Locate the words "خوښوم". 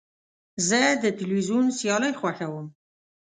2.19-2.67